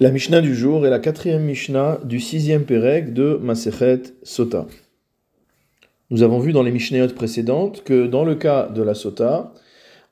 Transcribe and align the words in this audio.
La 0.00 0.10
Mishnah 0.10 0.40
du 0.40 0.54
jour 0.54 0.86
est 0.86 0.90
la 0.90 0.98
quatrième 0.98 1.44
Mishnah 1.44 2.00
du 2.02 2.18
sixième 2.18 2.64
Pérec 2.64 3.12
de 3.12 3.38
Masechet 3.42 4.02
Sota. 4.22 4.66
Nous 6.10 6.22
avons 6.22 6.38
vu 6.38 6.52
dans 6.52 6.62
les 6.62 6.72
Mishnayot 6.72 7.08
précédentes 7.08 7.84
que 7.84 8.06
dans 8.06 8.24
le 8.24 8.34
cas 8.34 8.68
de 8.68 8.82
la 8.82 8.94
Sota, 8.94 9.52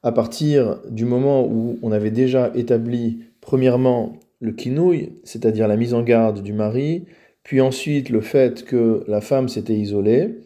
à 0.03 0.13
partir 0.13 0.77
du 0.91 1.07
moment 1.07 1.47
où 1.47 1.79
on 1.83 1.93
avait 1.93 2.11
déjà 2.11 2.53
établi 2.55 3.25
premièrement 3.41 4.19
le 4.41 4.53
kinouï, 4.53 5.15
c'est-à-dire 5.25 5.67
la 5.67 5.77
mise 5.77 5.95
en 5.95 6.03
garde 6.03 6.43
du 6.43 6.53
mari, 6.53 7.07
puis 7.43 7.63
ensuite 7.63 8.11
le 8.11 8.21
fait 8.21 8.65
que 8.65 9.03
la 9.09 9.23
femme 9.23 9.49
s'était 9.49 9.75
isolée, 9.75 10.41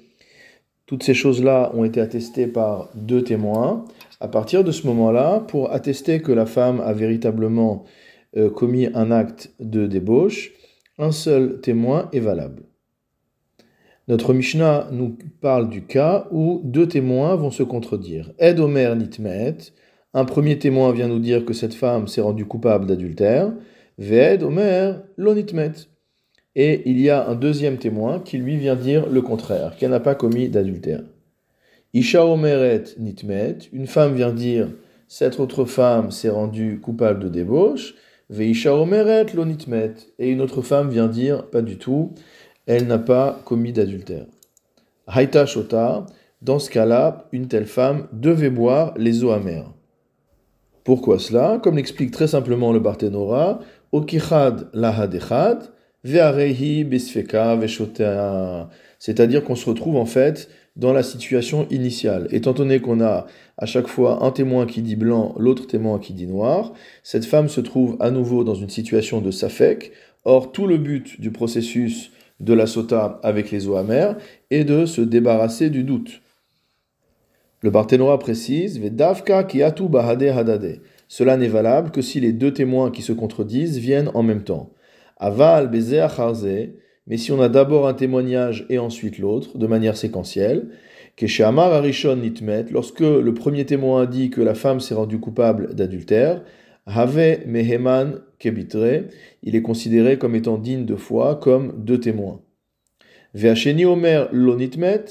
toutes 0.86 1.02
ces 1.02 1.14
choses-là 1.14 1.72
ont 1.74 1.84
été 1.84 2.00
attestées 2.00 2.46
par 2.46 2.88
deux 2.94 3.24
témoins. 3.24 3.84
À 4.20 4.28
partir 4.28 4.62
de 4.62 4.70
ce 4.70 4.86
moment-là, 4.86 5.40
pour 5.40 5.72
attester 5.72 6.20
que 6.20 6.30
la 6.30 6.46
femme 6.46 6.80
a 6.80 6.92
véritablement 6.92 7.84
euh, 8.36 8.50
commis 8.50 8.88
un 8.94 9.10
acte 9.10 9.52
de 9.60 9.86
débauche, 9.86 10.52
un 10.98 11.12
seul 11.12 11.60
témoin 11.60 12.08
est 12.12 12.20
valable. 12.20 12.62
Notre 14.06 14.34
Mishnah 14.34 14.88
nous 14.92 15.16
parle 15.40 15.70
du 15.70 15.82
cas 15.82 16.28
où 16.30 16.60
deux 16.64 16.86
témoins 16.86 17.36
vont 17.36 17.50
se 17.50 17.62
contredire. 17.62 18.32
Ed 18.38 18.60
Omer 18.60 18.94
Nitmet, 18.96 19.56
un 20.12 20.24
premier 20.24 20.58
témoin 20.58 20.92
vient 20.92 21.08
nous 21.08 21.18
dire 21.18 21.44
que 21.44 21.54
cette 21.54 21.74
femme 21.74 22.06
s'est 22.06 22.20
rendue 22.20 22.44
coupable 22.44 22.86
d'adultère. 22.86 23.52
Ved 23.98 24.42
Omer 24.42 25.02
Lonitmet. 25.16 25.72
Et 26.54 26.88
il 26.88 27.00
y 27.00 27.10
a 27.10 27.28
un 27.28 27.34
deuxième 27.34 27.78
témoin 27.78 28.20
qui 28.20 28.38
lui 28.38 28.56
vient 28.56 28.76
dire 28.76 29.08
le 29.08 29.22
contraire, 29.22 29.76
qu'elle 29.76 29.90
n'a 29.90 30.00
pas 30.00 30.14
commis 30.14 30.48
d'adultère. 30.48 31.02
Isha 31.94 32.24
Nitmet, 32.98 33.58
une 33.72 33.86
femme 33.86 34.14
vient 34.14 34.32
dire 34.32 34.68
cette 35.08 35.38
autre 35.40 35.64
femme 35.64 36.10
s'est 36.10 36.30
rendue 36.30 36.80
coupable 36.80 37.24
de 37.24 37.28
débauche. 37.28 37.94
Veisha 38.30 38.74
Omeret. 38.74 39.26
Et 40.18 40.30
une 40.30 40.40
autre 40.40 40.62
femme 40.62 40.90
vient 40.90 41.08
dire 41.08 41.46
pas 41.46 41.62
du 41.62 41.76
tout, 41.78 42.12
elle 42.66 42.86
n'a 42.86 42.98
pas 42.98 43.40
commis 43.44 43.72
d'adultère. 43.72 44.26
Haïta 45.06 45.46
Shota, 45.46 46.06
dans 46.42 46.58
ce 46.58 46.70
cas-là, 46.70 47.28
une 47.32 47.48
telle 47.48 47.66
femme 47.66 48.08
devait 48.12 48.50
boire 48.50 48.94
les 48.96 49.24
eaux 49.24 49.30
amères. 49.30 49.72
Pourquoi 50.84 51.18
cela? 51.18 51.58
Comme 51.62 51.76
l'explique 51.76 52.10
très 52.10 52.28
simplement 52.28 52.72
le 52.72 52.80
Barthénora, 52.80 53.60
Okichad 53.92 54.68
lahadechad, 54.74 55.70
ve'arehi 56.04 56.84
bisfeka 56.84 57.56
ve'shotea. 57.56 58.68
C'est-à-dire 58.98 59.44
qu'on 59.44 59.56
se 59.56 59.68
retrouve 59.68 59.96
en 59.96 60.04
fait 60.04 60.48
dans 60.76 60.92
la 60.92 61.02
situation 61.02 61.66
initiale. 61.70 62.28
Étant 62.30 62.52
donné 62.52 62.80
qu'on 62.80 63.00
a 63.00 63.26
à 63.58 63.66
chaque 63.66 63.86
fois 63.86 64.24
un 64.24 64.30
témoin 64.30 64.66
qui 64.66 64.82
dit 64.82 64.96
blanc, 64.96 65.34
l'autre 65.38 65.66
témoin 65.66 65.98
qui 65.98 66.12
dit 66.12 66.26
noir, 66.26 66.72
cette 67.02 67.24
femme 67.24 67.48
se 67.48 67.60
trouve 67.60 67.96
à 68.00 68.10
nouveau 68.10 68.44
dans 68.44 68.54
une 68.54 68.70
situation 68.70 69.20
de 69.20 69.30
safek. 69.30 69.92
Or, 70.24 70.52
tout 70.52 70.66
le 70.66 70.78
but 70.78 71.20
du 71.20 71.30
processus 71.30 72.10
de 72.40 72.54
la 72.54 72.66
sota 72.66 73.20
avec 73.22 73.50
les 73.50 73.68
eaux 73.68 73.76
amères 73.76 74.16
et 74.50 74.64
de 74.64 74.86
se 74.86 75.00
débarrasser 75.00 75.70
du 75.70 75.84
doute. 75.84 76.22
Le 77.60 77.70
Barthénois 77.70 78.18
précise 78.18 78.80
Vedavka 78.80 79.44
ki 79.44 79.62
atu 79.62 79.88
bahade 79.88 80.22
hadade. 80.24 80.80
Cela 81.08 81.36
n'est 81.36 81.48
valable 81.48 81.90
que 81.92 82.02
si 82.02 82.20
les 82.20 82.32
deux 82.32 82.52
témoins 82.52 82.90
qui 82.90 83.02
se 83.02 83.12
contredisent 83.12 83.78
viennent 83.78 84.10
en 84.14 84.22
même 84.22 84.42
temps. 84.42 84.70
Aval 85.16 85.70
mais 87.06 87.16
si 87.16 87.32
on 87.32 87.40
a 87.40 87.48
d'abord 87.48 87.86
un 87.86 87.94
témoignage 87.94 88.66
et 88.70 88.78
ensuite 88.78 89.18
l'autre, 89.18 89.58
de 89.58 89.66
manière 89.66 89.96
séquentielle, 89.96 90.68
Amar 91.40 91.72
arishon 91.72 92.16
nitmet, 92.16 92.66
lorsque 92.70 93.00
le 93.00 93.34
premier 93.34 93.64
témoin 93.64 94.06
dit 94.06 94.30
que 94.30 94.40
la 94.40 94.54
femme 94.54 94.80
s'est 94.80 94.94
rendue 94.94 95.20
coupable 95.20 95.74
d'adultère, 95.74 96.42
have 96.86 97.46
meheman 97.46 98.20
kebitre, 98.38 99.04
il 99.42 99.54
est 99.54 99.62
considéré 99.62 100.18
comme 100.18 100.34
étant 100.34 100.58
digne 100.58 100.84
de 100.84 100.96
foi, 100.96 101.36
comme 101.36 101.84
deux 101.84 102.00
témoins. 102.00 102.40
Veacheni 103.34 103.84
omer 103.84 104.28
lonitmet, 104.32 105.04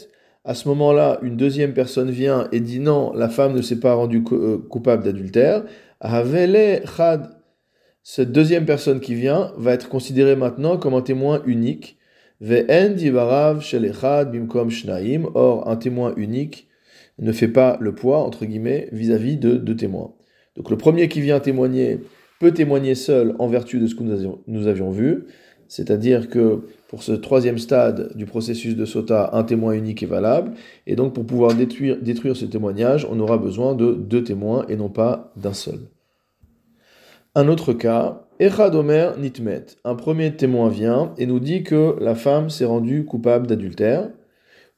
à 0.46 0.56
ce 0.56 0.68
moment-là, 0.70 1.20
une 1.22 1.38
deuxième 1.38 1.74
personne 1.74 2.12
vient 2.12 2.50
et 2.52 2.60
dit 2.60 2.80
non, 2.80 3.14
la 3.14 3.30
femme 3.30 3.54
ne 3.54 3.62
s'est 3.62 3.80
pas 3.80 3.94
rendue 3.94 4.24
euh, 4.34 4.58
coupable 4.58 5.04
d'adultère. 5.04 5.64
Cette 8.06 8.34
deuxième 8.34 8.66
personne 8.66 9.00
qui 9.00 9.16
vient 9.16 9.54
va 9.56 9.72
être 9.72 9.88
considérée 9.88 10.36
maintenant 10.36 10.76
comme 10.76 10.94
un 10.94 11.02
témoin 11.02 11.42
unique. 11.46 11.98
Or, 15.34 15.70
un 15.70 15.76
témoin 15.78 16.14
unique 16.18 16.68
ne 17.20 17.32
fait 17.32 17.48
pas 17.48 17.78
le 17.80 17.96
poids, 17.96 18.18
entre 18.18 18.46
guillemets, 18.46 18.90
vis-à-vis 18.92 19.38
de 19.38 19.56
deux 19.56 19.78
témoins. 19.78 20.12
Donc 20.58 20.70
le 20.70 20.76
premier 20.76 21.08
qui 21.08 21.22
vient 21.22 21.40
témoigner 21.40 22.02
peut 22.42 22.52
témoigner 22.52 22.96
seul 22.96 23.36
en 23.40 23.48
vertu 23.48 23.80
de 23.80 23.88
ce 23.88 23.96
que 23.96 24.04
nous 24.04 24.68
avions, 24.68 24.92
vu, 24.92 25.24
c'est-à-dire 25.70 26.28
que 26.28 26.68
pour 26.90 27.04
ce 27.04 27.14
troisième 27.14 27.58
stade 27.58 28.12
du 28.18 28.26
processus 28.26 28.76
de 28.76 28.84
sota, 28.84 29.30
un 29.32 29.44
témoin 29.44 29.72
unique 29.72 30.04
est 30.04 30.08
valable, 30.08 30.52
et 30.88 30.98
donc 30.98 31.14
pour 31.14 31.26
pouvoir 31.26 31.54
détruire 31.56 32.36
ce 32.36 32.44
témoignage, 32.44 33.08
on 33.10 33.18
aura 33.22 33.38
besoin 33.38 33.76
de 33.76 33.94
deux 33.94 34.26
témoins 34.26 34.66
et 34.68 34.76
non 34.76 34.90
pas 34.90 35.32
d'un 35.38 35.54
seul. 35.54 35.80
Un 37.36 37.48
autre 37.48 37.74
cas, 37.74 38.28
Echadomer 38.40 39.14
Nitmet, 39.18 39.66
un 39.84 39.96
premier 39.96 40.36
témoin 40.36 40.70
vient 40.70 41.16
et 41.18 41.26
nous 41.26 41.40
dit 41.40 41.64
que 41.64 41.96
la 42.00 42.14
femme 42.14 42.52
s'est 42.52 42.64
rendue 42.64 43.06
coupable 43.06 43.48
d'adultère, 43.48 44.12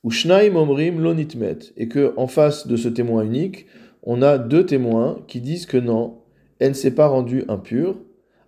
ou 0.06 0.10
Shnaim 0.10 0.56
Omrim 0.56 1.02
Lo 1.02 1.14
Nitmet, 1.14 1.58
et 1.76 1.90
que 1.90 2.14
face 2.30 2.66
de 2.66 2.78
ce 2.78 2.88
témoin 2.88 3.26
unique, 3.26 3.66
on 4.04 4.22
a 4.22 4.38
deux 4.38 4.66
témoins 4.66 5.20
qui 5.28 5.42
disent 5.42 5.66
que 5.66 5.76
non, 5.76 6.22
elle 6.60 6.70
ne 6.70 6.74
s'est 6.76 6.96
pas 6.96 7.08
rendue 7.08 7.44
impure, 7.50 7.98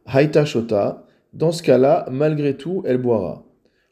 Haïta 0.06 0.46
Shota, 0.46 1.06
dans 1.34 1.52
ce 1.52 1.62
cas-là, 1.62 2.08
malgré 2.10 2.56
tout, 2.56 2.84
elle 2.86 3.00
boira. 3.00 3.44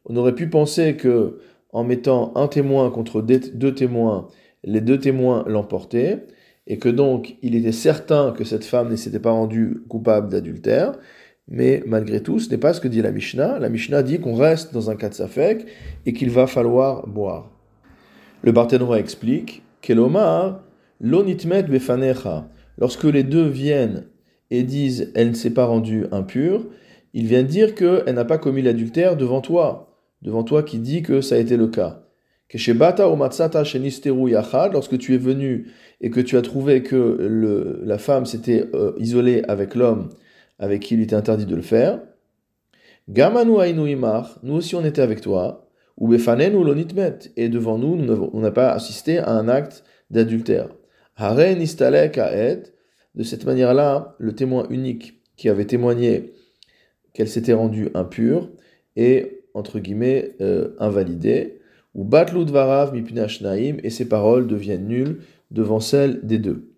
On 0.06 0.16
aurait 0.16 0.36
pu 0.36 0.48
penser 0.48 0.96
que, 0.96 1.40
en 1.74 1.84
mettant 1.84 2.31
un 2.36 2.48
témoin 2.48 2.90
contre 2.90 3.22
deux 3.22 3.75
témoins, 3.75 4.30
les 4.64 4.80
deux 4.80 4.98
témoins 4.98 5.44
l'emportaient, 5.46 6.25
et 6.68 6.78
que 6.78 6.90
donc 6.90 7.36
il 7.42 7.56
était 7.56 7.72
certain 7.72 8.31
que 8.31 8.44
cette 8.44 8.66
femme 8.66 8.90
ne 8.90 8.96
s'était 8.96 9.20
pas 9.20 9.31
rendue 9.31 9.84
coupable 9.88 10.30
d'adultère, 10.30 10.98
mais 11.48 11.84
malgré 11.86 12.22
tout, 12.22 12.40
ce 12.40 12.50
n'est 12.50 12.58
pas 12.58 12.74
ce 12.74 12.81
que 12.81 12.88
dit 12.88 13.02
la 13.02 13.12
Mishnah. 13.12 13.59
La 13.59 13.70
Mishnah 13.70 14.02
dit 14.02 14.20
qu'on 14.20 14.36
reste 14.36 14.74
dans 14.74 14.90
un 14.90 14.96
cas 14.96 15.09
de 15.09 15.14
safek 15.14 15.68
et 16.06 16.14
qu'il 16.14 16.31
va 16.31 16.48
falloir 16.48 17.08
boire. 17.08 17.52
Le 18.42 18.52
Barthénora 18.52 19.00
explique 19.00 19.62
Kelomar, 19.81 20.64
l'onitmet 21.00 21.64
befanecha. 21.64 22.48
Lorsque 22.78 23.04
les 23.04 23.24
deux 23.24 23.48
viennent 23.48 24.06
et 24.50 24.64
disent 24.64 25.12
elle 25.16 25.30
ne 25.30 25.36
s'est 25.36 25.54
pas 25.54 25.66
rendue 25.66 26.06
impure, 26.12 26.66
il 27.14 27.28
vient 27.28 27.44
dire 27.44 27.75
qu'elle 27.75 28.16
n'a 28.16 28.25
pas 28.25 28.38
commis 28.38 28.62
l'adultère 28.62 29.16
devant 29.16 29.42
toi, 29.42 29.96
devant 30.22 30.44
toi 30.44 30.64
qui 30.64 30.80
dit 30.80 31.04
que 31.04 31.22
ça 31.22 31.36
a 31.36 31.38
été 31.38 31.58
le 31.58 31.68
cas. 31.68 32.05
Lorsque 34.72 34.97
tu 34.97 35.13
es 35.13 35.17
venu 35.17 35.67
et 36.01 36.09
que 36.09 36.19
tu 36.22 36.38
as 36.38 36.41
trouvé 36.41 36.83
que 36.83 37.81
la 37.83 37.97
femme 37.97 38.25
s'était 38.25 38.66
euh, 38.73 38.94
isolée 38.97 39.44
avec 39.47 39.75
l'homme 39.75 40.09
avec 40.59 40.81
qui 40.81 40.94
il 40.94 41.01
était 41.01 41.16
interdit 41.16 41.45
de 41.45 41.56
le 41.56 41.61
faire, 41.61 42.01
Gamanu 43.09 43.53
nous 44.44 44.56
aussi 44.56 44.75
on 44.75 44.85
était 44.85 45.01
avec 45.01 45.22
toi, 45.22 45.69
ou 45.97 46.13
et 46.13 46.19
devant 47.50 47.78
nous, 47.78 48.29
on 48.33 48.39
n'a 48.39 48.51
pas 48.51 48.72
assisté 48.72 49.17
à 49.19 49.31
un 49.31 49.47
acte 49.47 49.83
d'adultère. 50.09 50.69
Hare 51.16 51.56
nistalek 51.56 52.19
de 53.16 53.23
cette 53.23 53.45
manière-là, 53.45 54.16
le 54.19 54.33
témoin 54.33 54.67
unique 54.69 55.22
qui 55.38 55.47
avait 55.50 55.66
témoigné 55.66 56.33
qu'elle 57.13 57.29
s'était 57.29 57.53
rendue 57.53 57.89
impure 57.94 58.50
est, 58.97 59.44
entre 59.53 59.79
guillemets, 59.79 60.35
euh, 60.41 60.75
invalidé. 60.79 61.62
Ou 61.95 62.03
batlud 62.03 62.50
varav 62.51 62.94
mipnashnaim, 62.94 63.78
et 63.83 63.89
ses 63.89 64.07
paroles 64.07 64.47
deviennent 64.47 64.88
nulles 64.88 65.19
devant 65.50 65.79
celles 65.79 66.19
des 66.23 66.38
deux. 66.38 66.73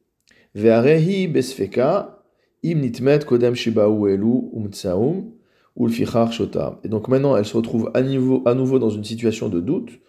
Ve'arehi 0.56 1.28
besfeka, 1.28 2.24
im 2.64 2.80
nitmet 2.82 3.26
kodem 3.26 3.54
elu 3.54 4.50
umtsaum, 4.54 5.32
ulfichar 5.76 6.32
shota. 6.32 6.80
Et 6.84 6.90
donc 6.90 7.08
maintenant, 7.08 7.36
elle 7.36 7.46
se 7.46 7.58
retrouve 7.58 7.92
à 7.94 8.02
nouveau 8.02 8.80
dans 8.80 8.90
une 8.90 9.04
situation 9.04 9.50
de 9.50 9.60
doute, 9.60 10.00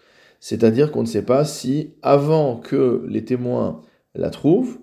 c'est-à-dire 0.40 0.92
qu'on 0.92 1.02
ne 1.02 1.06
sait 1.06 1.24
pas 1.24 1.44
si, 1.44 1.94
avant 2.02 2.56
que 2.56 3.04
les 3.08 3.24
témoins 3.24 3.82
la 4.14 4.30
trouvent, 4.30 4.78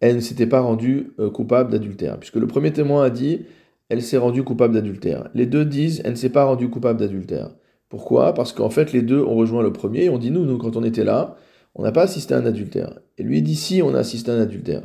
elle 0.00 0.16
ne 0.16 0.20
s'était 0.20 0.46
pas 0.46 0.60
rendue 0.60 1.12
euh, 1.18 1.30
coupable 1.30 1.70
d'adultère. 1.70 2.18
Puisque 2.18 2.36
le 2.36 2.46
premier 2.46 2.72
témoin 2.72 3.04
a 3.04 3.10
dit, 3.10 3.46
elle 3.88 4.02
s'est 4.02 4.18
rendue 4.18 4.42
coupable 4.42 4.74
d'adultère. 4.74 5.30
Les 5.34 5.46
deux 5.46 5.64
disent, 5.64 6.02
elle 6.04 6.12
ne 6.12 6.16
s'est 6.16 6.30
pas 6.30 6.44
rendue 6.44 6.68
coupable 6.68 7.00
d'adultère. 7.00 7.54
Pourquoi? 7.94 8.34
Parce 8.34 8.52
qu'en 8.52 8.70
fait, 8.70 8.92
les 8.92 9.02
deux 9.02 9.22
ont 9.22 9.36
rejoint 9.36 9.62
le 9.62 9.72
premier 9.72 10.06
et 10.06 10.10
on 10.10 10.18
dit, 10.18 10.32
nous, 10.32 10.58
quand 10.58 10.76
on 10.76 10.82
était 10.82 11.04
là, 11.04 11.36
on 11.76 11.84
n'a 11.84 11.92
pas 11.92 12.02
assisté 12.02 12.34
à 12.34 12.38
un 12.38 12.44
adultère. 12.44 12.98
Et 13.18 13.22
lui 13.22 13.40
dit, 13.40 13.54
si, 13.54 13.82
on 13.82 13.94
a 13.94 14.00
assisté 14.00 14.32
à 14.32 14.34
un 14.34 14.40
adultère. 14.40 14.82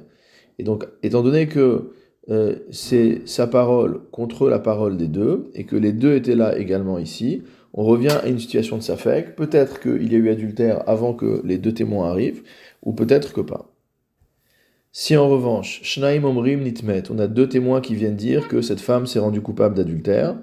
Et 0.59 0.63
donc, 0.63 0.85
étant 1.01 1.23
donné 1.23 1.47
que 1.47 1.89
euh, 2.29 2.57
c'est 2.69 3.23
sa 3.25 3.47
parole 3.47 4.01
contre 4.11 4.47
la 4.47 4.59
parole 4.59 4.95
des 4.95 5.07
deux, 5.07 5.49
et 5.55 5.63
que 5.63 5.75
les 5.75 5.91
deux 5.91 6.13
étaient 6.13 6.35
là 6.35 6.55
également 6.59 6.99
ici, 6.99 7.41
on 7.73 7.83
revient 7.83 8.15
à 8.21 8.27
une 8.27 8.37
situation 8.37 8.77
de 8.77 8.83
safek. 8.83 9.35
Peut-être 9.35 9.79
qu'il 9.79 10.13
y 10.13 10.15
a 10.15 10.19
eu 10.19 10.29
adultère 10.29 10.87
avant 10.87 11.15
que 11.15 11.41
les 11.43 11.57
deux 11.57 11.73
témoins 11.73 12.11
arrivent, 12.11 12.43
ou 12.83 12.93
peut-être 12.93 13.33
que 13.33 13.41
pas. 13.41 13.73
Si 14.91 15.17
en 15.17 15.27
revanche, 15.27 15.79
Shnaim 15.81 16.25
Omrim 16.25 16.61
Nitmet, 16.61 17.09
on 17.09 17.17
a 17.17 17.25
deux 17.25 17.49
témoins 17.49 17.81
qui 17.81 17.95
viennent 17.95 18.15
dire 18.15 18.47
que 18.47 18.61
cette 18.61 18.81
femme 18.81 19.07
s'est 19.07 19.17
rendue 19.17 19.41
coupable 19.41 19.73
d'adultère, 19.73 20.35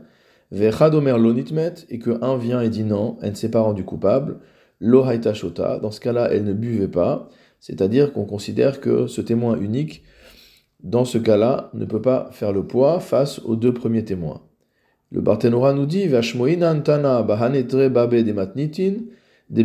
Vechad 0.50 0.94
Omer 0.94 1.18
Lo 1.18 1.32
Nitmet, 1.32 1.74
et 1.88 1.98
que 1.98 2.22
un 2.22 2.36
vient 2.36 2.60
et 2.60 2.68
dit 2.68 2.84
non, 2.84 3.18
elle 3.22 3.30
ne 3.30 3.34
s'est 3.34 3.50
pas 3.50 3.60
rendue 3.60 3.84
coupable, 3.84 4.38
Lo 4.80 5.04
Haita 5.04 5.34
Shota, 5.34 5.78
dans 5.78 5.90
ce 5.90 6.00
cas-là, 6.00 6.28
elle 6.30 6.44
ne 6.44 6.52
buvait 6.52 6.88
pas, 6.88 7.28
c'est-à-dire 7.60 8.12
qu'on 8.12 8.26
considère 8.26 8.80
que 8.80 9.06
ce 9.06 9.20
témoin 9.20 9.58
unique, 9.58 10.04
dans 10.82 11.04
ce 11.04 11.18
cas-là, 11.18 11.70
ne 11.74 11.84
peut 11.84 12.02
pas 12.02 12.28
faire 12.32 12.52
le 12.52 12.66
poids 12.66 13.00
face 13.00 13.38
aux 13.40 13.56
deux 13.56 13.72
premiers 13.72 14.04
témoins. 14.04 14.42
Le 15.10 15.20
Barthénora 15.20 15.72
nous 15.72 15.86
dit 15.86 16.08
Bahanetre 16.08 17.88
Babe 17.88 18.14
de 18.14 18.32
Matnitin, 18.32 18.94
de 19.50 19.64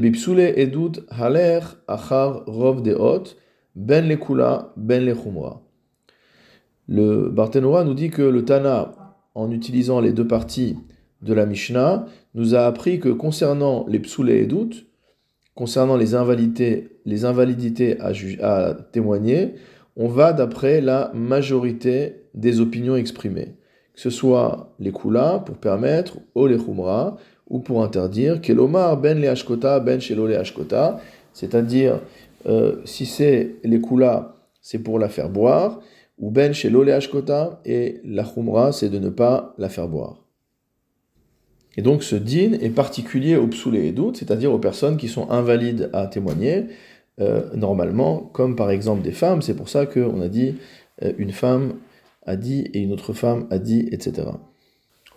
Haler 1.09 1.59
Achar 1.87 2.43
Rov 2.45 2.83
Deot, 2.83 3.35
Ben 3.75 4.07
Lekula, 4.07 4.73
Ben 4.77 5.03
Lechumra. 5.03 5.61
Le 6.87 7.29
Barthénora 7.29 7.83
nous 7.83 7.93
dit 7.93 8.09
que 8.09 8.21
le 8.21 8.45
Tana, 8.45 9.10
en 9.35 9.51
utilisant 9.51 9.99
les 9.99 10.11
deux 10.11 10.27
parties 10.27 10.77
de 11.21 11.33
la 11.33 11.45
Mishnah, 11.45 12.05
nous 12.33 12.55
a 12.55 12.61
appris 12.61 12.99
que 12.99 13.09
concernant 13.09 13.85
les 13.87 13.99
Psule 13.99 14.29
Edut, 14.29 14.87
concernant 15.55 15.97
les 15.97 16.15
invalidités, 16.15 16.89
les 17.05 17.25
invalidités 17.25 17.99
à, 17.99 18.11
à 18.41 18.73
témoigner, 18.73 19.55
on 19.95 20.07
va 20.07 20.33
d'après 20.33 20.81
la 20.81 21.11
majorité 21.13 22.23
des 22.33 22.59
opinions 22.59 22.95
exprimées. 22.95 23.55
Que 23.93 23.99
ce 23.99 24.09
soit 24.09 24.73
les 24.79 24.91
kula 24.91 25.43
pour 25.45 25.57
permettre, 25.57 26.17
ou 26.33 26.47
les 26.47 26.57
khumra, 26.57 27.17
ou 27.49 27.59
pour 27.59 27.83
interdire, 27.83 28.39
kelomar 28.41 28.97
ben 28.97 29.19
le 29.19 29.29
ashkota, 29.29 29.79
ben 29.81 29.99
shelo 29.99 30.27
le 30.27 30.37
ashkota, 30.37 30.99
c'est-à-dire 31.33 31.99
euh, 32.47 32.77
si 32.85 33.05
c'est 33.05 33.55
les 33.63 33.81
kula, 33.81 34.35
c'est 34.61 34.79
pour 34.79 34.97
la 34.97 35.09
faire 35.09 35.29
boire, 35.29 35.81
ou 36.21 36.29
ben 36.29 36.53
le 36.53 36.93
ashkota, 36.93 37.59
et 37.65 37.99
la 38.05 38.23
khumra, 38.23 38.71
c'est 38.71 38.89
de 38.89 38.99
ne 38.99 39.09
pas 39.09 39.53
la 39.57 39.69
faire 39.69 39.89
boire. 39.89 40.23
Et 41.75 41.81
donc 41.81 42.03
ce 42.03 42.15
din 42.15 42.53
est 42.61 42.69
particulier 42.69 43.35
aux 43.35 43.47
psoulé 43.47 43.87
et 43.87 43.91
doutes, 43.91 44.17
c'est-à-dire 44.17 44.53
aux 44.53 44.59
personnes 44.59 44.97
qui 44.97 45.07
sont 45.07 45.29
invalides 45.31 45.89
à 45.93 46.07
témoigner, 46.07 46.67
euh, 47.19 47.43
normalement, 47.55 48.19
comme 48.33 48.55
par 48.55 48.69
exemple 48.71 49.01
des 49.01 49.11
femmes. 49.11 49.41
C'est 49.41 49.55
pour 49.55 49.67
ça 49.67 49.85
qu'on 49.85 50.21
a 50.21 50.27
dit 50.27 50.55
euh, 51.03 51.13
une 51.17 51.31
femme 51.31 51.73
a 52.25 52.35
dit 52.35 52.69
et 52.73 52.79
une 52.79 52.93
autre 52.93 53.13
femme 53.13 53.47
a 53.49 53.57
dit, 53.57 53.89
etc. 53.91 54.27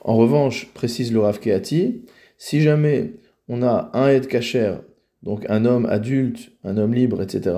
En 0.00 0.16
revanche, 0.16 0.72
précise 0.72 1.12
le 1.12 1.20
Rav 1.20 1.38
Keati, 1.38 2.02
si 2.38 2.60
jamais 2.62 3.12
on 3.48 3.62
a 3.62 3.90
un 3.92 4.08
aide 4.08 4.26
kacher, 4.26 4.76
donc 5.22 5.44
un 5.48 5.64
homme 5.64 5.86
adulte, 5.86 6.50
un 6.62 6.78
homme 6.78 6.94
libre, 6.94 7.20
etc., 7.20 7.56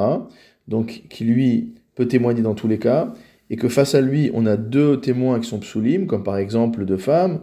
donc 0.66 1.04
qui 1.10 1.24
lui 1.24 1.74
peut 1.94 2.08
témoigner 2.08 2.42
dans 2.42 2.54
tous 2.54 2.68
les 2.68 2.78
cas, 2.78 3.12
et 3.50 3.56
que 3.56 3.68
face 3.68 3.94
à 3.94 4.00
lui 4.00 4.30
on 4.34 4.46
a 4.46 4.56
deux 4.56 5.00
témoins 5.00 5.40
qui 5.40 5.48
sont 5.48 5.60
psoulim, 5.60 6.06
comme 6.06 6.24
par 6.24 6.38
exemple 6.38 6.84
deux 6.84 6.96
femmes, 6.96 7.40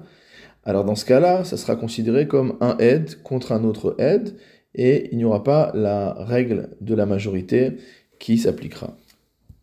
alors 0.66 0.86
dans 0.86 0.96
ce 0.96 1.06
cas-là, 1.06 1.44
ça 1.44 1.58
sera 1.58 1.76
considéré 1.76 2.28
comme 2.28 2.58
un 2.62 2.78
aide 2.80 3.22
contre 3.24 3.52
un 3.52 3.64
autre 3.64 3.96
aide, 4.00 4.38
et 4.76 5.10
il 5.12 5.18
n'y 5.18 5.26
aura 5.26 5.44
pas 5.44 5.72
la 5.76 6.14
règle 6.14 6.70
de 6.82 6.96
la 6.96 7.06
majorité 7.06 7.78
qui 8.20 8.38
s'appliquera. 8.38 8.98